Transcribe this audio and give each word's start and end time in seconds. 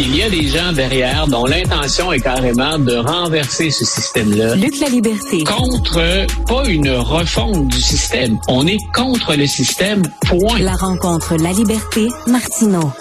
Il 0.00 0.14
y 0.14 0.22
a 0.22 0.30
des 0.30 0.46
gens 0.46 0.72
derrière 0.72 1.26
dont 1.26 1.44
l'intention 1.44 2.12
est 2.12 2.20
carrément 2.20 2.78
de 2.78 2.94
renverser 2.94 3.70
ce 3.72 3.84
système-là. 3.84 4.54
Luc 4.54 4.78
La 4.80 4.88
Liberté. 4.88 5.42
Contre, 5.42 6.26
pas 6.46 6.68
une 6.68 6.90
refonte 6.90 7.66
du 7.66 7.80
système. 7.80 8.38
On 8.46 8.64
est 8.68 8.78
contre 8.94 9.34
le 9.34 9.46
système, 9.48 10.02
point. 10.28 10.60
La 10.60 10.76
rencontre 10.76 11.34
La 11.42 11.50
Liberté, 11.50 12.06
Martineau. 12.28 12.92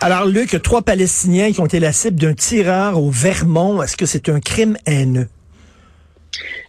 Alors, 0.00 0.26
Luc, 0.26 0.60
trois 0.60 0.82
Palestiniens 0.82 1.52
qui 1.52 1.60
ont 1.60 1.66
été 1.66 1.78
la 1.78 1.92
cible 1.92 2.18
d'un 2.18 2.34
tireur 2.34 3.00
au 3.00 3.10
Vermont. 3.10 3.80
Est-ce 3.80 3.96
que 3.96 4.06
c'est 4.06 4.28
un 4.28 4.40
crime 4.40 4.76
haineux? 4.86 5.28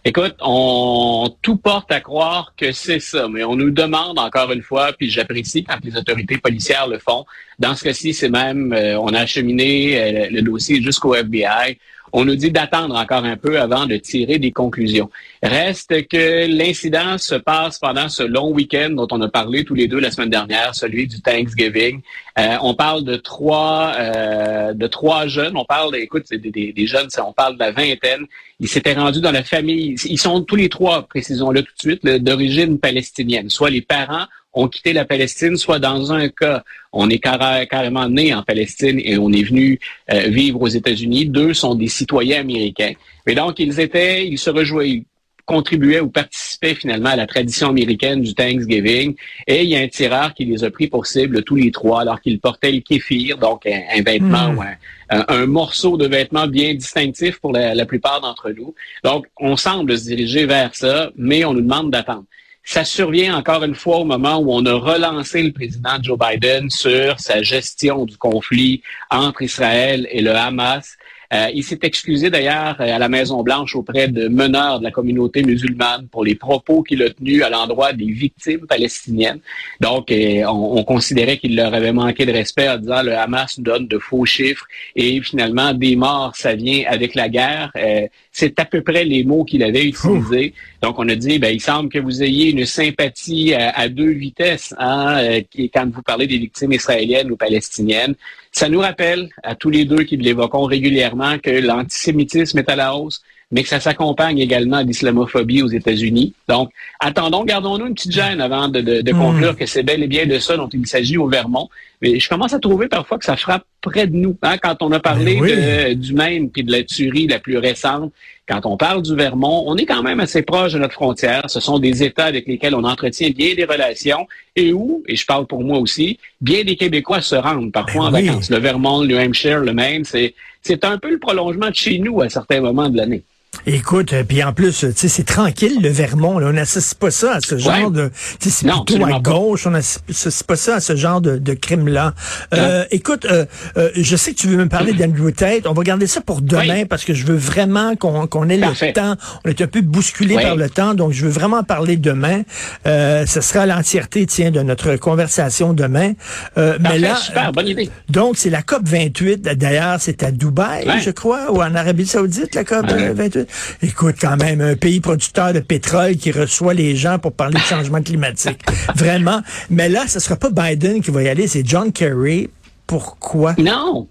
Écoute, 0.04 0.34
on 0.40 1.32
tout 1.42 1.56
porte 1.56 1.92
à 1.92 2.00
croire 2.00 2.54
que 2.56 2.72
c'est 2.72 2.98
ça, 2.98 3.28
mais 3.28 3.44
on 3.44 3.54
nous 3.54 3.70
demande 3.70 4.18
encore 4.18 4.50
une 4.50 4.62
fois, 4.62 4.92
puis 4.92 5.08
j'apprécie 5.08 5.62
quand 5.62 5.78
les 5.84 5.96
autorités 5.96 6.38
policières 6.38 6.88
le 6.88 6.98
font. 6.98 7.24
Dans 7.60 7.76
ce 7.76 7.84
cas-ci, 7.84 8.12
c'est 8.12 8.28
même, 8.28 8.72
euh, 8.72 8.98
on 8.98 9.14
a 9.14 9.20
acheminé 9.20 9.96
euh, 9.96 10.28
le 10.28 10.42
dossier 10.42 10.82
jusqu'au 10.82 11.14
FBI 11.14 11.78
on 12.12 12.24
nous 12.24 12.36
dit 12.36 12.50
d'attendre 12.50 12.94
encore 12.94 13.24
un 13.24 13.36
peu 13.36 13.60
avant 13.60 13.86
de 13.86 13.96
tirer 13.96 14.38
des 14.38 14.52
conclusions. 14.52 15.10
Reste 15.42 16.08
que 16.08 16.46
l'incident 16.46 17.18
se 17.18 17.34
passe 17.34 17.78
pendant 17.78 18.08
ce 18.08 18.22
long 18.22 18.50
week-end 18.50 18.90
dont 18.90 19.08
on 19.10 19.20
a 19.20 19.28
parlé 19.28 19.64
tous 19.64 19.74
les 19.74 19.88
deux 19.88 19.98
la 19.98 20.10
semaine 20.10 20.30
dernière, 20.30 20.74
celui 20.74 21.06
du 21.06 21.20
Thanksgiving. 21.20 22.00
Euh, 22.38 22.56
on 22.62 22.74
parle 22.74 23.04
de 23.04 23.16
trois 23.16 23.94
euh, 23.98 24.72
de 24.72 24.86
trois 24.86 25.26
jeunes. 25.26 25.56
On 25.56 25.64
parle, 25.64 25.96
écoute, 25.96 26.24
des, 26.30 26.38
des, 26.38 26.72
des, 26.72 26.86
jeunes, 26.86 27.08
on 27.26 27.32
parle 27.32 27.54
de 27.54 27.60
la 27.60 27.72
vingtaine. 27.72 28.26
Ils 28.60 28.68
s'étaient 28.68 28.94
rendus 28.94 29.20
dans 29.20 29.32
la 29.32 29.42
famille. 29.42 29.96
Ils 30.04 30.18
sont 30.18 30.42
tous 30.42 30.56
les 30.56 30.68
trois, 30.68 31.02
précisons-le 31.02 31.62
tout 31.62 31.72
de 31.74 31.80
suite, 31.80 32.06
d'origine 32.06 32.78
palestinienne. 32.78 33.50
Soit 33.50 33.70
les 33.70 33.82
parents 33.82 34.26
ont 34.52 34.68
quitté 34.68 34.92
la 34.92 35.04
Palestine, 35.04 35.56
soit 35.56 35.78
dans 35.78 36.12
un 36.12 36.28
cas, 36.28 36.62
on 36.92 37.08
est 37.08 37.18
carrément 37.18 38.08
né 38.08 38.34
en 38.34 38.42
Palestine 38.42 39.00
et 39.02 39.16
on 39.18 39.32
est 39.32 39.44
venu 39.44 39.78
euh, 40.12 40.28
vivre 40.28 40.60
aux 40.60 40.68
États-Unis. 40.68 41.26
Deux 41.26 41.54
sont 41.54 41.74
des 41.74 41.88
citoyens 41.88 42.40
américains. 42.40 42.92
Mais 43.26 43.34
donc, 43.34 43.58
ils 43.58 43.80
étaient, 43.80 44.26
ils 44.26 44.38
se 44.38 44.50
rejoignaient, 44.50 45.04
contribuaient 45.44 46.00
ou 46.00 46.08
participaient 46.08 46.74
finalement 46.74 47.10
à 47.10 47.16
la 47.16 47.26
tradition 47.26 47.68
américaine 47.68 48.20
du 48.20 48.34
Thanksgiving. 48.34 49.14
Et 49.46 49.62
il 49.62 49.70
y 49.70 49.76
a 49.76 49.80
un 49.80 49.88
tireur 49.88 50.34
qui 50.34 50.44
les 50.44 50.64
a 50.64 50.70
pris 50.70 50.86
pour 50.86 51.06
cible 51.06 51.42
tous 51.42 51.56
les 51.56 51.70
trois 51.70 52.02
alors 52.02 52.20
qu'ils 52.20 52.38
portaient 52.38 52.72
le 52.72 52.80
kéfir, 52.80 53.38
donc 53.38 53.66
un, 53.66 54.02
vêtement 54.02 54.52
hmm. 54.52 54.58
ou 54.58 54.62
un, 55.10 55.46
morceau 55.46 55.96
de 55.96 56.06
vêtement 56.06 56.46
bien 56.46 56.74
distinctif 56.74 57.40
pour 57.40 57.52
la, 57.52 57.74
la 57.74 57.86
plupart 57.86 58.20
d'entre 58.20 58.50
nous. 58.50 58.74
Donc, 59.02 59.26
on 59.38 59.56
semble 59.56 59.98
se 59.98 60.04
diriger 60.04 60.46
vers 60.46 60.74
ça, 60.74 61.10
mais 61.16 61.44
on 61.44 61.54
nous 61.54 61.62
demande 61.62 61.90
d'attendre. 61.90 62.24
Ça 62.64 62.84
survient 62.84 63.36
encore 63.36 63.64
une 63.64 63.74
fois 63.74 63.98
au 63.98 64.04
moment 64.04 64.38
où 64.38 64.52
on 64.52 64.64
a 64.66 64.74
relancé 64.74 65.42
le 65.42 65.52
président 65.52 66.00
Joe 66.00 66.18
Biden 66.18 66.70
sur 66.70 67.18
sa 67.18 67.42
gestion 67.42 68.04
du 68.04 68.16
conflit 68.16 68.82
entre 69.10 69.42
Israël 69.42 70.06
et 70.10 70.22
le 70.22 70.30
Hamas. 70.30 70.96
Euh, 71.32 71.48
il 71.54 71.64
s'est 71.64 71.78
excusé 71.82 72.28
d'ailleurs 72.28 72.78
à 72.78 72.98
la 72.98 73.08
Maison-Blanche 73.08 73.74
auprès 73.74 74.06
de 74.06 74.28
meneurs 74.28 74.80
de 74.80 74.84
la 74.84 74.90
communauté 74.90 75.42
musulmane 75.42 76.06
pour 76.08 76.24
les 76.24 76.34
propos 76.34 76.82
qu'il 76.82 77.02
a 77.02 77.08
tenus 77.08 77.42
à 77.42 77.48
l'endroit 77.48 77.94
des 77.94 78.06
victimes 78.06 78.66
palestiniennes. 78.66 79.40
Donc, 79.80 80.12
euh, 80.12 80.44
on, 80.46 80.84
considérait 80.84 81.38
qu'il 81.38 81.56
leur 81.56 81.72
avait 81.72 81.92
manqué 81.92 82.26
de 82.26 82.32
respect 82.32 82.68
en 82.68 82.76
disant 82.76 83.02
le 83.02 83.16
Hamas 83.16 83.58
donne 83.58 83.86
de 83.86 83.98
faux 83.98 84.26
chiffres 84.26 84.66
et 84.94 85.22
finalement 85.22 85.72
des 85.72 85.96
morts, 85.96 86.32
ça 86.36 86.54
vient 86.54 86.84
avec 86.86 87.14
la 87.14 87.30
guerre. 87.30 87.70
Euh, 87.76 88.06
c'est 88.32 88.58
à 88.58 88.64
peu 88.64 88.80
près 88.80 89.04
les 89.04 89.24
mots 89.24 89.44
qu'il 89.44 89.62
avait 89.62 89.84
utilisés. 89.84 90.54
Donc, 90.82 90.98
on 90.98 91.08
a 91.08 91.14
dit, 91.14 91.38
ben, 91.38 91.54
il 91.54 91.60
semble 91.60 91.90
que 91.90 91.98
vous 91.98 92.22
ayez 92.22 92.50
une 92.50 92.64
sympathie 92.64 93.52
à, 93.54 93.88
deux 93.88 94.10
vitesses 94.10 94.74
hein, 94.78 95.40
quand 95.74 95.90
vous 95.92 96.02
parlez 96.02 96.26
des 96.26 96.38
victimes 96.38 96.72
israéliennes 96.72 97.30
ou 97.30 97.36
palestiniennes. 97.36 98.14
Ça 98.50 98.68
nous 98.68 98.80
rappelle 98.80 99.28
à 99.42 99.54
tous 99.54 99.70
les 99.70 99.84
deux 99.84 100.04
qui 100.04 100.16
l'évoquons 100.16 100.64
régulièrement 100.64 101.38
que 101.38 101.50
l'antisémitisme 101.50 102.58
est 102.58 102.70
à 102.70 102.76
la 102.76 102.96
hausse, 102.96 103.22
mais 103.50 103.62
que 103.62 103.68
ça 103.68 103.80
s'accompagne 103.80 104.38
également 104.38 104.82
d'islamophobie 104.82 105.62
aux 105.62 105.68
États-Unis. 105.68 106.32
Donc, 106.48 106.70
attendons, 107.00 107.44
gardons-nous 107.44 107.86
une 107.86 107.94
petite 107.94 108.12
gêne 108.12 108.40
avant 108.40 108.68
de, 108.68 108.80
de, 108.80 109.12
hmm. 109.12 109.18
conclure 109.18 109.56
que 109.56 109.66
c'est 109.66 109.82
bel 109.82 110.02
et 110.02 110.06
bien 110.06 110.26
de 110.26 110.38
ça 110.38 110.56
dont 110.56 110.68
il 110.68 110.86
s'agit 110.86 111.18
au 111.18 111.28
Vermont. 111.28 111.68
Mais 112.02 112.18
je 112.18 112.28
commence 112.28 112.52
à 112.52 112.58
trouver 112.58 112.88
parfois 112.88 113.16
que 113.16 113.24
ça 113.24 113.36
frappe 113.36 113.64
près 113.80 114.08
de 114.08 114.16
nous. 114.16 114.36
Hein, 114.42 114.58
quand 114.60 114.76
on 114.80 114.90
a 114.90 114.98
parlé 114.98 115.40
ben 115.40 115.98
du 115.98 116.12
Maine 116.12 116.50
puis 116.50 116.64
de 116.64 116.72
la 116.72 116.82
tuerie 116.82 117.28
la 117.28 117.38
plus 117.38 117.58
récente, 117.58 118.12
quand 118.48 118.66
on 118.66 118.76
parle 118.76 119.02
du 119.02 119.14
Vermont, 119.14 119.64
on 119.68 119.76
est 119.76 119.86
quand 119.86 120.02
même 120.02 120.18
assez 120.18 120.42
proche 120.42 120.72
de 120.72 120.78
notre 120.80 120.94
frontière. 120.94 121.44
Ce 121.48 121.60
sont 121.60 121.78
des 121.78 122.02
États 122.02 122.24
avec 122.24 122.48
lesquels 122.48 122.74
on 122.74 122.82
entretient 122.82 123.30
bien 123.30 123.54
des 123.54 123.64
relations 123.64 124.26
et 124.56 124.72
où, 124.72 125.04
et 125.06 125.14
je 125.14 125.24
parle 125.24 125.46
pour 125.46 125.62
moi 125.62 125.78
aussi, 125.78 126.18
bien 126.40 126.64
des 126.64 126.74
Québécois 126.74 127.20
se 127.20 127.36
rendent 127.36 127.70
parfois 127.70 128.10
ben 128.10 128.18
en 128.18 128.26
vacances. 128.26 128.50
Le 128.50 128.58
Vermont, 128.58 129.02
le 129.02 129.06
New 129.06 129.18
Hampshire, 129.18 129.60
le 129.60 129.72
Maine, 129.72 130.04
c'est 130.04 130.84
un 130.84 130.98
peu 130.98 131.10
le 131.10 131.18
prolongement 131.20 131.70
de 131.70 131.76
chez 131.76 131.98
nous 131.98 132.20
à 132.20 132.28
certains 132.28 132.60
moments 132.60 132.88
de 132.88 132.96
l'année. 132.96 133.22
Écoute, 133.66 134.12
euh, 134.12 134.24
puis 134.24 134.42
en 134.42 134.52
plus, 134.52 134.78
tu 134.80 134.92
sais, 134.96 135.08
c'est 135.08 135.22
tranquille 135.22 135.78
le 135.82 135.88
Vermont. 135.88 136.38
Là. 136.38 136.48
On 136.48 136.52
n'associe 136.52 136.94
pas 136.94 137.10
ça 137.12 137.34
à 137.34 137.40
ce 137.40 137.58
genre 137.58 137.92
de. 137.92 138.10
C'est 138.40 138.66
plutôt 138.66 139.04
à 139.06 139.20
gauche. 139.20 139.66
On 139.66 139.70
n'associe 139.70 140.42
pas 140.42 140.56
ça 140.56 140.76
à 140.76 140.80
ce 140.80 140.96
genre 140.96 141.20
de, 141.20 141.36
de 141.38 141.54
crime-là. 141.54 142.12
Euh, 142.54 142.84
écoute, 142.90 143.24
euh, 143.30 143.44
euh, 143.76 143.90
je 143.94 144.16
sais 144.16 144.32
que 144.32 144.38
tu 144.38 144.48
veux 144.48 144.56
me 144.56 144.68
parler 144.68 144.94
d'Andrew 144.94 145.30
Tate. 145.30 145.66
On 145.66 145.74
va 145.74 145.82
garder 145.84 146.08
ça 146.08 146.20
pour 146.20 146.40
demain 146.40 146.86
parce 146.86 147.04
que 147.04 147.14
je 147.14 147.24
veux 147.24 147.36
vraiment 147.36 147.94
qu'on 147.94 148.48
ait 148.48 148.56
le 148.56 148.92
temps. 148.92 149.14
On 149.44 149.48
est 149.50 149.60
un 149.60 149.66
peu 149.68 149.80
bousculé 149.80 150.34
par 150.34 150.56
le 150.56 150.68
temps, 150.68 150.94
donc 150.94 151.12
je 151.12 151.24
veux 151.24 151.30
vraiment 151.30 151.62
parler 151.62 151.96
demain. 151.96 152.42
Euh, 152.86 153.26
ce 153.26 153.40
sera 153.40 153.66
l'entièreté, 153.66 154.26
tiens, 154.26 154.50
de 154.50 154.60
notre 154.62 154.96
conversation 154.96 155.72
demain. 155.72 156.14
mais 156.56 156.98
là, 156.98 157.14
super, 157.16 157.52
bonne 157.52 157.68
idée. 157.68 157.90
Donc 158.08 158.36
c'est 158.38 158.50
la 158.50 158.62
COP 158.62 158.82
28. 158.88 159.42
D'ailleurs, 159.42 159.98
c'est 160.00 160.24
à 160.24 160.32
Dubaï, 160.32 160.88
je 161.00 161.10
crois, 161.10 161.52
ou 161.52 161.62
en 161.62 161.74
Arabie 161.76 162.06
Saoudite, 162.06 162.54
la 162.56 162.64
COP 162.64 162.86
28. 162.86 163.41
Écoute, 163.82 164.16
quand 164.20 164.36
même, 164.36 164.60
un 164.60 164.76
pays 164.76 165.00
producteur 165.00 165.52
de 165.52 165.60
pétrole 165.60 166.16
qui 166.16 166.32
reçoit 166.32 166.74
les 166.74 166.96
gens 166.96 167.18
pour 167.18 167.32
parler 167.32 167.54
de 167.54 167.64
changement 167.64 168.02
climatique. 168.02 168.60
Vraiment. 168.96 169.40
Mais 169.70 169.88
là, 169.88 170.06
ce 170.06 170.20
sera 170.20 170.36
pas 170.36 170.50
Biden 170.50 171.02
qui 171.02 171.10
va 171.10 171.22
y 171.22 171.28
aller, 171.28 171.46
c'est 171.46 171.66
John 171.66 171.92
Kerry. 171.92 172.50
Pourquoi? 172.86 173.54
Non. 173.58 174.08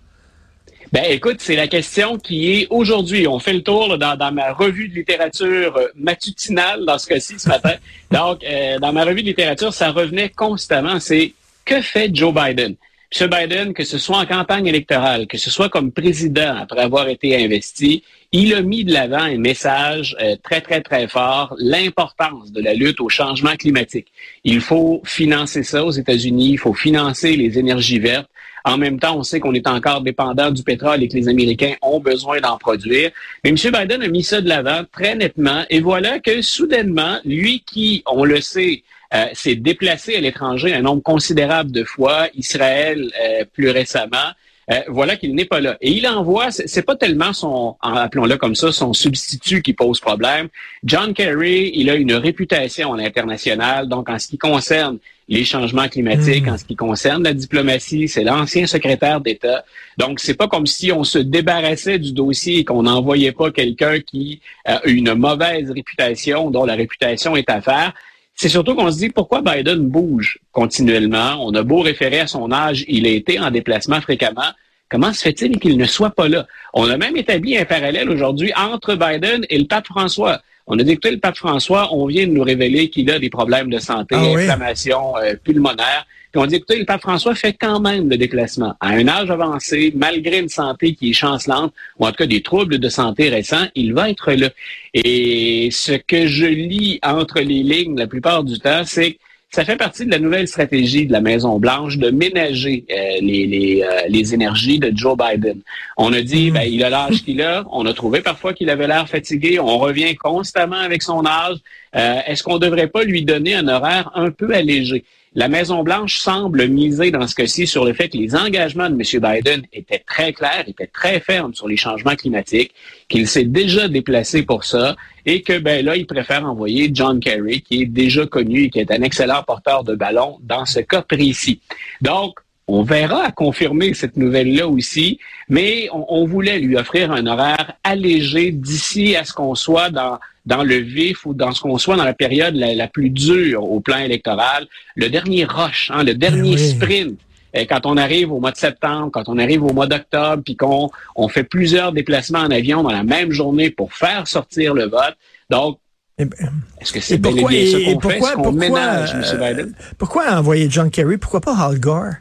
Ben 0.91 1.05
écoute, 1.09 1.37
c'est 1.39 1.55
la 1.55 1.67
question 1.67 2.17
qui 2.17 2.51
est 2.51 2.67
aujourd'hui. 2.69 3.25
On 3.25 3.39
fait 3.39 3.53
le 3.53 3.63
tour 3.63 3.97
dans, 3.97 4.33
ma 4.33 4.51
revue 4.51 4.89
de 4.89 4.95
littérature 4.95 5.77
euh, 5.77 5.87
matutinale 5.95 6.85
dans 6.85 6.97
ce 6.97 7.07
cas-ci 7.07 7.39
ce 7.39 7.47
matin. 7.47 7.75
Donc, 8.11 8.43
euh, 8.43 8.77
dans 8.79 8.91
ma 8.91 9.05
revue 9.05 9.21
de 9.21 9.27
littérature, 9.27 9.73
ça 9.73 9.91
revenait 9.91 10.29
constamment. 10.29 10.99
C'est 10.99 11.33
que 11.63 11.81
fait 11.81 12.13
Joe 12.13 12.33
Biden? 12.33 12.75
M. 13.19 13.29
Biden, 13.29 13.73
que 13.73 13.83
ce 13.83 13.97
soit 13.97 14.19
en 14.19 14.25
campagne 14.25 14.67
électorale, 14.67 15.27
que 15.27 15.37
ce 15.37 15.49
soit 15.49 15.67
comme 15.67 15.91
président 15.91 16.55
après 16.55 16.79
avoir 16.79 17.09
été 17.09 17.35
investi, 17.43 18.03
il 18.31 18.53
a 18.53 18.61
mis 18.61 18.85
de 18.85 18.93
l'avant 18.93 19.23
un 19.23 19.37
message 19.37 20.15
euh, 20.21 20.37
très, 20.41 20.61
très, 20.61 20.81
très 20.81 21.09
fort, 21.09 21.53
l'importance 21.59 22.53
de 22.53 22.61
la 22.61 22.73
lutte 22.73 23.01
au 23.01 23.09
changement 23.09 23.55
climatique. 23.57 24.07
Il 24.45 24.61
faut 24.61 25.01
financer 25.03 25.63
ça 25.63 25.83
aux 25.83 25.91
États-Unis, 25.91 26.51
il 26.51 26.57
faut 26.57 26.73
financer 26.73 27.35
les 27.35 27.59
énergies 27.59 27.99
vertes. 27.99 28.29
En 28.63 28.77
même 28.77 28.99
temps, 28.99 29.17
on 29.17 29.23
sait 29.23 29.41
qu'on 29.41 29.55
est 29.55 29.67
encore 29.67 30.01
dépendant 30.01 30.51
du 30.51 30.63
pétrole 30.63 31.03
et 31.03 31.09
que 31.09 31.17
les 31.17 31.27
Américains 31.27 31.73
ont 31.81 31.99
besoin 31.99 32.39
d'en 32.39 32.57
produire. 32.57 33.11
Mais 33.43 33.49
M. 33.49 33.55
Biden 33.55 34.03
a 34.03 34.07
mis 34.07 34.23
ça 34.23 34.39
de 34.39 34.47
l'avant 34.47 34.83
très 34.91 35.15
nettement. 35.15 35.65
Et 35.69 35.81
voilà 35.81 36.19
que 36.19 36.41
soudainement, 36.41 37.17
lui 37.25 37.61
qui, 37.65 38.03
on 38.05 38.23
le 38.23 38.39
sait, 38.39 38.83
euh, 39.13 39.25
s'est 39.33 39.55
déplacé 39.55 40.15
à 40.15 40.21
l'étranger 40.21 40.73
un 40.73 40.81
nombre 40.81 41.03
considérable 41.03 41.71
de 41.71 41.83
fois, 41.83 42.27
Israël 42.33 43.11
euh, 43.21 43.43
plus 43.51 43.69
récemment. 43.69 44.31
Euh, 44.71 44.79
voilà 44.87 45.17
qu'il 45.17 45.35
n'est 45.35 45.45
pas 45.45 45.59
là. 45.59 45.77
Et 45.81 45.91
il 45.91 46.07
envoie, 46.07 46.51
c'est 46.51 46.83
pas 46.83 46.95
tellement 46.95 47.33
son, 47.33 47.75
appelons-le 47.81 48.37
comme 48.37 48.55
ça, 48.55 48.71
son 48.71 48.93
substitut 48.93 49.61
qui 49.61 49.73
pose 49.73 49.99
problème. 49.99 50.47
John 50.83 51.13
Kerry, 51.13 51.71
il 51.73 51.89
a 51.89 51.95
une 51.95 52.13
réputation 52.13 52.93
à 52.93 52.97
l'international, 52.97 53.89
donc 53.89 54.07
en 54.07 54.17
ce 54.17 54.27
qui 54.27 54.37
concerne 54.37 54.99
les 55.27 55.43
changements 55.43 55.89
climatiques, 55.89 56.45
hmm. 56.45 56.53
en 56.53 56.57
ce 56.57 56.65
qui 56.65 56.75
concerne 56.75 57.23
la 57.23 57.33
diplomatie, 57.33 58.07
c'est 58.07 58.23
l'ancien 58.23 58.65
secrétaire 58.67 59.19
d'État. 59.19 59.65
Donc 59.97 60.19
c'est 60.19 60.35
pas 60.35 60.47
comme 60.47 60.67
si 60.67 60.91
on 60.91 61.03
se 61.03 61.17
débarrassait 61.17 61.99
du 61.99 62.13
dossier 62.13 62.59
et 62.59 62.65
qu'on 62.65 62.83
n'envoyait 62.83 63.31
pas 63.31 63.51
quelqu'un 63.51 63.99
qui 63.99 64.41
a 64.65 64.81
une 64.85 65.15
mauvaise 65.15 65.71
réputation, 65.71 66.49
dont 66.49 66.65
la 66.65 66.75
réputation 66.75 67.35
est 67.35 67.49
à 67.49 67.61
faire. 67.61 67.93
C'est 68.35 68.49
surtout 68.49 68.75
qu'on 68.75 68.91
se 68.91 68.97
dit 68.97 69.09
pourquoi 69.09 69.41
Biden 69.41 69.87
bouge 69.87 70.39
continuellement? 70.51 71.45
On 71.45 71.53
a 71.53 71.63
beau 71.63 71.81
référer 71.81 72.21
à 72.21 72.27
son 72.27 72.51
âge, 72.51 72.85
il 72.87 73.05
a 73.05 73.09
été 73.09 73.39
en 73.39 73.51
déplacement 73.51 74.01
fréquemment. 74.01 74.51
Comment 74.89 75.13
se 75.13 75.21
fait-il 75.21 75.59
qu'il 75.59 75.77
ne 75.77 75.85
soit 75.85 76.09
pas 76.09 76.27
là? 76.27 76.47
On 76.73 76.89
a 76.89 76.97
même 76.97 77.15
établi 77.15 77.57
un 77.57 77.65
parallèle 77.65 78.09
aujourd'hui 78.09 78.51
entre 78.57 78.95
Biden 78.95 79.45
et 79.49 79.57
le 79.57 79.65
pape 79.65 79.87
François. 79.87 80.41
On 80.67 80.77
a 80.79 80.83
dit 80.83 80.97
que 80.97 81.07
le 81.07 81.17
pape 81.17 81.37
François, 81.37 81.93
on 81.93 82.05
vient 82.05 82.27
de 82.27 82.31
nous 82.31 82.43
révéler 82.43 82.89
qu'il 82.89 83.09
a 83.11 83.19
des 83.19 83.29
problèmes 83.29 83.69
de 83.69 83.79
santé, 83.79 84.15
ah 84.17 84.21
inflammation 84.21 85.17
euh, 85.17 85.35
pulmonaire. 85.41 86.05
Puis 86.31 86.41
on 86.41 86.45
dit, 86.45 86.55
écoutez, 86.55 86.79
le 86.79 86.85
pape 86.85 87.01
François 87.01 87.35
fait 87.35 87.53
quand 87.53 87.79
même 87.79 88.09
le 88.09 88.17
déplacement. 88.17 88.75
À 88.79 88.89
un 88.89 89.07
âge 89.07 89.29
avancé, 89.29 89.91
malgré 89.95 90.39
une 90.39 90.49
santé 90.49 90.95
qui 90.95 91.09
est 91.09 91.13
chancelante, 91.13 91.73
ou 91.99 92.05
en 92.05 92.09
tout 92.09 92.17
cas 92.17 92.25
des 92.25 92.41
troubles 92.41 92.77
de 92.77 92.89
santé 92.89 93.29
récents, 93.29 93.67
il 93.75 93.93
va 93.93 94.09
être 94.09 94.31
là. 94.31 94.49
Et 94.93 95.69
ce 95.71 95.93
que 95.93 96.27
je 96.27 96.45
lis 96.45 96.99
entre 97.03 97.39
les 97.39 97.63
lignes 97.63 97.97
la 97.97 98.07
plupart 98.07 98.43
du 98.43 98.59
temps, 98.59 98.83
c'est 98.85 99.17
ça 99.53 99.65
fait 99.65 99.75
partie 99.75 100.05
de 100.05 100.11
la 100.11 100.19
nouvelle 100.19 100.47
stratégie 100.47 101.05
de 101.05 101.11
la 101.11 101.19
Maison-Blanche 101.19 101.97
de 101.97 102.09
ménager 102.09 102.85
euh, 102.89 102.95
les, 103.19 103.45
les, 103.45 103.83
euh, 103.83 104.07
les, 104.07 104.33
énergies 104.33 104.79
de 104.79 104.95
Joe 104.95 105.17
Biden. 105.17 105.59
On 105.97 106.13
a 106.13 106.21
dit, 106.21 106.51
mm. 106.51 106.53
ben, 106.53 106.61
il 106.61 106.83
a 106.85 106.89
l'âge 106.89 107.21
qu'il 107.23 107.41
a. 107.41 107.65
On 107.69 107.85
a 107.85 107.93
trouvé 107.93 108.21
parfois 108.21 108.53
qu'il 108.53 108.69
avait 108.69 108.87
l'air 108.87 109.09
fatigué. 109.09 109.59
On 109.59 109.77
revient 109.77 110.15
constamment 110.15 110.77
avec 110.77 111.03
son 111.03 111.25
âge. 111.25 111.57
Euh, 111.97 112.19
est-ce 112.25 112.43
qu'on 112.43 112.53
ne 112.53 112.59
devrait 112.59 112.87
pas 112.87 113.03
lui 113.03 113.25
donner 113.25 113.53
un 113.53 113.67
horaire 113.67 114.09
un 114.15 114.31
peu 114.31 114.55
allégé? 114.55 115.03
La 115.33 115.47
Maison-Blanche 115.47 116.17
semble 116.17 116.67
miser 116.67 117.09
dans 117.09 117.25
ce 117.25 117.35
cas-ci 117.35 117.65
sur 117.65 117.85
le 117.85 117.93
fait 117.93 118.09
que 118.09 118.17
les 118.17 118.35
engagements 118.35 118.89
de 118.89 118.95
M. 118.95 119.01
Biden 119.01 119.65
étaient 119.71 120.03
très 120.05 120.33
clairs, 120.33 120.65
étaient 120.67 120.87
très 120.87 121.21
fermes 121.21 121.53
sur 121.53 121.69
les 121.69 121.77
changements 121.77 122.17
climatiques, 122.17 122.73
qu'il 123.07 123.25
s'est 123.29 123.45
déjà 123.45 123.87
déplacé 123.87 124.43
pour 124.43 124.65
ça 124.65 124.97
et 125.25 125.41
que 125.41 125.57
ben 125.57 125.85
là, 125.85 125.95
il 125.95 126.05
préfère 126.05 126.45
envoyer 126.45 126.91
John 126.93 127.21
Kerry, 127.21 127.61
qui 127.61 127.83
est 127.83 127.85
déjà 127.85 128.25
connu 128.25 128.63
et 128.63 128.69
qui 128.69 128.79
est 128.79 128.91
un 128.91 129.03
excellent 129.03 129.41
porteur 129.43 129.85
de 129.85 129.95
ballon 129.95 130.37
dans 130.41 130.65
ce 130.65 130.81
cas 130.81 131.01
précis. 131.01 131.61
Donc, 132.01 132.37
on 132.67 132.83
verra 132.83 133.23
à 133.23 133.31
confirmer 133.31 133.93
cette 133.93 134.17
nouvelle-là 134.17 134.67
aussi, 134.67 135.17
mais 135.47 135.87
on, 135.91 136.25
voulait 136.25 136.59
lui 136.59 136.75
offrir 136.75 137.11
un 137.11 137.25
horaire 137.25 137.73
allégé 137.83 138.51
d'ici 138.51 139.15
à 139.15 139.23
ce 139.23 139.33
qu'on 139.33 139.55
soit 139.55 139.89
dans, 139.89 140.19
dans 140.45 140.63
le 140.63 140.75
vif 140.75 141.25
ou 141.25 141.33
dans 141.33 141.51
ce 141.51 141.61
qu'on 141.61 141.77
soit 141.77 141.95
dans 141.95 142.03
la 142.03 142.13
période 142.13 142.55
la, 142.55 142.87
plus 142.87 143.09
dure 143.09 143.63
au 143.63 143.79
plan 143.79 143.97
électoral, 143.97 144.67
le 144.95 145.09
dernier 145.09 145.45
rush, 145.45 145.91
hein, 145.93 146.03
le 146.03 146.15
dernier 146.15 146.57
sprint. 146.57 147.19
Et 147.53 147.65
quand 147.65 147.85
on 147.85 147.97
arrive 147.97 148.31
au 148.31 148.39
mois 148.39 148.51
de 148.51 148.57
septembre, 148.57 149.09
quand 149.11 149.27
on 149.27 149.37
arrive 149.37 149.63
au 149.63 149.73
mois 149.73 149.87
d'octobre, 149.87 150.41
puis 150.43 150.55
qu'on 150.55 150.89
on 151.15 151.27
fait 151.27 151.43
plusieurs 151.43 151.91
déplacements 151.91 152.39
en 152.39 152.49
avion 152.49 152.81
dans 152.81 152.91
la 152.91 153.03
même 153.03 153.31
journée 153.31 153.69
pour 153.69 153.93
faire 153.93 154.27
sortir 154.27 154.73
le 154.73 154.85
vote. 154.85 155.15
Donc, 155.49 155.77
eh 156.17 156.25
ben, 156.25 156.51
est-ce 156.79 156.93
que 156.93 156.99
c'est 156.99 157.17
bien, 157.17 157.31
bien 157.31 157.43
ce 157.43 157.93
qu'on 157.93 158.09
fait, 158.09 158.21
ce 158.21 158.33
qu'on 158.33 158.51
ménage, 158.51 159.13
M. 159.13 159.23
Biden? 159.33 159.75
Euh, 159.77 159.93
pourquoi 159.97 160.31
envoyer 160.31 160.69
John 160.69 160.89
Kerry? 160.89 161.17
Pourquoi 161.17 161.41
pas 161.41 161.57
Al 161.57 161.79
Gore? 161.79 162.13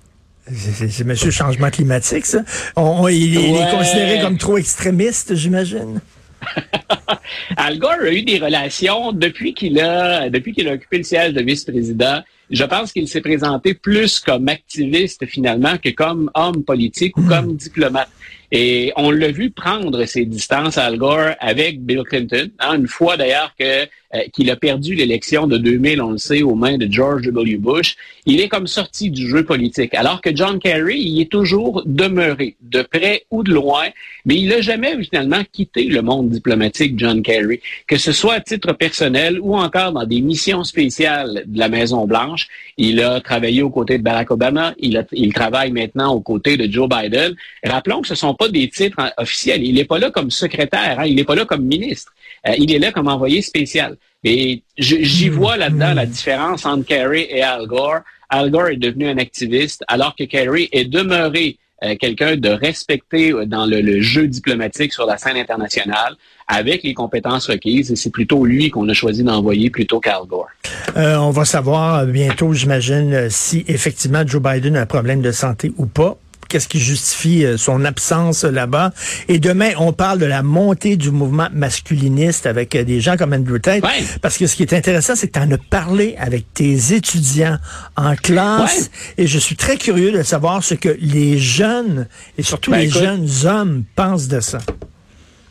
C'est 0.53 1.05
Monsieur 1.05 1.31
Changement 1.31 1.71
climatique, 1.71 2.27
ça. 2.27 2.41
il, 2.77 3.37
est 3.37 3.71
considéré 3.71 4.21
comme 4.21 4.37
trop 4.37 4.59
extrémiste, 4.59 5.35
j'imagine. 5.35 6.01
Al 7.57 7.79
Gore 7.79 8.03
a 8.03 8.13
eu 8.13 8.23
des 8.23 8.39
relations 8.39 9.13
depuis 9.13 9.55
qu'il 9.55 9.79
a 9.81 10.29
depuis 10.31 10.53
qu'il 10.53 10.69
a 10.69 10.73
occupé 10.75 10.99
le 10.99 11.05
siège 11.05 11.33
de 11.33 11.43
vice-président. 11.43 12.23
Je 12.51 12.65
pense 12.65 12.93
qu'il 12.93 13.07
s'est 13.09 13.21
présenté 13.21 13.75
plus 13.75 14.19
comme 14.19 14.49
activiste 14.49 15.27
finalement 15.27 15.77
que 15.79 15.91
comme 15.91 16.31
homme 16.35 16.65
politique 16.65 17.17
ou 17.17 17.23
hmm. 17.23 17.29
comme 17.29 17.57
diplomate. 17.57 18.11
Et 18.53 18.93
on 18.97 19.11
l'a 19.11 19.31
vu 19.31 19.51
prendre 19.51 20.05
ses 20.05 20.25
distances, 20.25 20.79
Al 20.79 20.97
Gore, 20.97 21.35
avec 21.39 21.85
Bill 21.85 22.03
Clinton. 22.03 22.51
Hein, 22.59 22.77
une 22.77 22.89
fois 22.89 23.17
d'ailleurs 23.17 23.55
que 23.59 23.87
euh, 24.13 24.23
qu'il 24.33 24.51
a 24.51 24.57
perdu 24.57 24.97
l'élection 24.97 25.47
de 25.47 25.57
2000, 25.57 26.03
on 26.03 26.11
le 26.11 26.19
sait, 26.19 26.43
aux 26.43 26.57
mains 26.57 26.77
de 26.77 26.89
George 26.91 27.23
W. 27.23 27.59
Bush, 27.59 27.95
il 28.27 28.41
est 28.41 28.49
comme 28.49 28.67
sorti 28.67 29.09
du 29.09 29.29
jeu 29.29 29.45
politique. 29.45 29.95
Alors 29.95 30.21
que 30.21 30.35
John 30.35 30.59
Kerry, 30.59 30.99
il 30.99 31.21
est 31.21 31.31
toujours 31.31 31.85
demeuré, 31.87 32.57
de 32.61 32.83
près 32.83 33.25
ou 33.31 33.45
de 33.45 33.53
loin, 33.53 33.85
mais 34.25 34.35
il 34.35 34.49
n'a 34.49 34.63
jamais 34.63 35.01
finalement 35.05 35.43
quitté 35.53 35.85
le 35.85 36.03
monde 36.03 36.29
diplomatique, 36.29 36.99
John 36.99 37.23
Kerry, 37.23 37.61
que 37.87 37.99
ce 37.99 38.11
soit 38.11 38.35
à 38.35 38.41
titre 38.41 38.73
personnel 38.73 39.39
ou 39.41 39.57
encore 39.57 39.93
dans 39.93 40.05
des 40.05 40.21
missions 40.21 40.65
spéciales 40.65 41.45
de 41.47 41.59
la 41.61 41.69
Maison-Blanche. 41.69 42.49
Il 42.79 43.01
a 43.01 43.21
travaillé 43.21 43.63
aux 43.63 43.71
côtés 43.71 43.99
de 43.99 44.03
Barack 44.03 44.33
Obama, 44.33 44.75
il, 44.81 45.07
il 45.13 45.33
travaille 45.33 45.71
maintenant 45.71 46.15
aux 46.15 46.21
côtés 46.21 46.57
de 46.57 46.69
Joe 46.69 46.89
Biden. 46.89 47.37
Rappelons 47.63 48.03
que 48.03 48.09
ce 48.09 48.17
sont 48.17 48.35
pas 48.41 48.49
des 48.49 48.71
titres 48.71 49.13
officiels. 49.19 49.63
Il 49.63 49.75
n'est 49.75 49.85
pas 49.85 49.99
là 49.99 50.11
comme 50.11 50.31
secrétaire, 50.31 50.99
hein. 50.99 51.05
il 51.05 51.15
n'est 51.15 51.25
pas 51.25 51.35
là 51.35 51.45
comme 51.45 51.63
ministre. 51.63 52.13
Euh, 52.49 52.55
il 52.57 52.73
est 52.73 52.79
là 52.79 52.91
comme 52.91 53.09
envoyé 53.09 53.43
spécial. 53.43 53.97
Et 54.25 54.63
j'y 54.79 55.29
hmm. 55.29 55.35
vois 55.35 55.57
là-dedans 55.59 55.93
la 55.93 56.07
différence 56.07 56.65
entre 56.65 56.87
Kerry 56.87 57.27
et 57.29 57.43
Al 57.43 57.67
Gore. 57.67 58.01
Al 58.31 58.51
Gore 58.51 58.69
est 58.69 58.77
devenu 58.77 59.09
un 59.09 59.19
activiste, 59.19 59.85
alors 59.89 60.17
que 60.17 60.25
Kerry 60.25 60.71
est 60.73 60.87
demeuré 60.87 61.59
euh, 61.83 61.97
quelqu'un 62.01 62.37
de 62.37 62.49
respecté 62.49 63.35
dans 63.47 63.67
le, 63.67 64.01
jeu 64.01 64.27
diplomatique 64.27 64.95
sur 64.95 65.05
la 65.05 65.19
scène 65.19 65.37
internationale 65.37 66.15
avec 66.49 66.83
les 66.83 66.95
compétences 66.95 67.47
requises 67.49 67.93
et 67.93 67.97
c'est 67.97 68.11
plutôt 68.11 68.47
lui 68.47 68.71
qu'on 68.71 68.89
a 68.89 68.95
choisi 68.95 69.23
d'envoyer 69.23 69.69
plutôt 69.69 70.01
qu'Al 70.01 70.25
Gore. 70.27 70.49
Euh, 70.97 71.17
on 71.17 71.31
va 71.31 71.45
savoir 71.45 72.07
bientôt, 72.07 72.55
j'imagine, 72.55 73.29
si 73.29 73.65
effectivement 73.69 74.27
Joe 74.27 74.43
Biden 74.43 74.77
a 74.77 74.83
un 74.83 74.87
problème 74.87 75.21
de 75.21 75.31
santé 75.31 75.73
ou 75.77 75.85
pas 75.85 76.19
qu'est-ce 76.51 76.69
qui 76.69 76.81
justifie 76.81 77.45
euh, 77.47 77.57
son 77.57 77.85
absence 77.85 78.45
là-bas. 78.45 78.93
Et 79.29 79.39
demain, 79.39 79.71
on 79.79 79.93
parle 79.93 80.19
de 80.19 80.27
la 80.27 80.43
montée 80.43 80.97
du 80.97 81.11
mouvement 81.11 81.49
masculiniste 81.53 82.45
avec 82.45 82.75
euh, 82.75 82.85
des 82.85 83.01
gens 83.01 83.17
comme 83.17 83.33
Andrew 83.33 83.59
Tate. 83.59 83.85
Parce 84.21 84.37
que 84.37 84.47
ce 84.47 84.57
qui 84.57 84.63
est 84.63 84.75
intéressant, 84.75 85.15
c'est 85.17 85.29
que 85.29 85.39
tu 85.39 85.45
en 85.45 85.51
as 85.51 85.59
parlé 85.59 86.17
avec 86.19 86.53
tes 86.53 86.93
étudiants 86.93 87.57
en 87.97 88.17
classe. 88.17 88.91
Et 89.17 89.27
je 89.27 89.39
suis 89.39 89.57
très 89.57 89.77
curieux 89.77 90.13
de 90.13 90.23
savoir 90.23 90.63
ce 90.63 90.75
que 90.75 90.97
les 91.01 91.39
jeunes, 91.39 92.07
et 92.37 92.43
surtout 92.43 92.73
ben, 92.73 92.81
les 92.81 92.89
jeunes 92.89 93.29
hommes, 93.45 93.85
pensent 93.95 94.29
de 94.29 94.41
ça. 94.41 94.59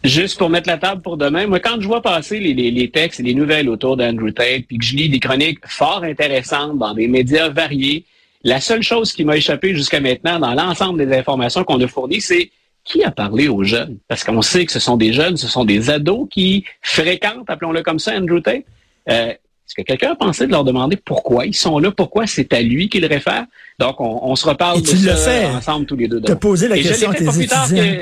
Juste 0.04 0.38
pour 0.38 0.50
mettre 0.50 0.70
la 0.70 0.78
table 0.78 1.02
pour 1.02 1.18
demain, 1.18 1.48
moi, 1.48 1.60
quand 1.60 1.80
je 1.80 1.88
vois 1.88 2.02
passer 2.02 2.40
les, 2.40 2.54
les 2.54 2.90
textes 2.90 3.20
et 3.20 3.24
les 3.24 3.34
nouvelles 3.34 3.68
autour 3.68 3.98
d'Andrew 3.98 4.32
Tate, 4.32 4.66
puis 4.68 4.78
que 4.78 4.86
je 4.86 4.96
lis 4.96 5.10
des 5.10 5.20
chroniques 5.20 5.60
fort 5.66 6.04
intéressantes 6.04 6.78
dans 6.78 6.94
des 6.94 7.08
médias 7.08 7.50
variés, 7.50 8.06
la 8.44 8.62
seule 8.62 8.84
chose 8.84 9.12
qui 9.12 9.26
m'a 9.26 9.38
échappé 9.38 9.76
jusqu'à 9.76 10.00
maintenant 10.00 10.40
dans 10.40 10.54
l'ensemble 10.54 11.06
des 11.06 11.18
informations 11.18 11.64
qu'on 11.64 11.82
a 11.82 11.88
fournies, 11.88 12.22
c'est 12.22 12.52
qui 12.84 13.04
a 13.04 13.12
parlé 13.12 13.48
aux 13.48 13.64
jeunes? 13.64 13.98
Parce 14.08 14.24
qu'on 14.24 14.42
sait 14.42 14.66
que 14.66 14.72
ce 14.72 14.80
sont 14.80 14.98
des 14.98 15.14
jeunes, 15.14 15.38
ce 15.38 15.48
sont 15.48 15.66
des 15.66 15.90
ados 15.90 16.28
qui 16.30 16.66
fréquentent, 16.82 17.50
appelons-le 17.50 17.84
comme 17.84 18.00
ça, 18.00 18.14
Andrew 18.16 18.40
Tate. 18.40 18.64
Euh, 19.10 19.34
est-ce 19.70 19.76
que 19.76 19.82
quelqu'un 19.84 20.14
a 20.14 20.16
pensé 20.16 20.48
de 20.48 20.52
leur 20.52 20.64
demander 20.64 20.96
pourquoi 20.96 21.46
ils 21.46 21.54
sont 21.54 21.78
là, 21.78 21.92
pourquoi 21.92 22.26
c'est 22.26 22.52
à 22.54 22.62
lui 22.62 22.90
qu'ils 22.90 23.06
réfèrent? 23.06 23.46
Donc, 23.78 23.98
on, 24.00 24.36
se 24.36 24.48
reparle 24.48 24.82
de 24.82 24.88
ça 24.88 25.50
ensemble 25.50 25.86
tous 25.86 25.96
les 25.96 26.08
deux. 26.08 26.22
Tu 26.22 26.32
as 26.32 26.36
posé 26.36 26.68
la 26.68 26.76
question 26.76 27.12
à 27.12 27.14
tes 27.14 27.28
étudiants. 27.28 28.00